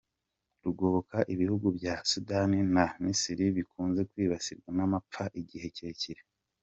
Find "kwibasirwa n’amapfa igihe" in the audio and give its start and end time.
4.11-5.67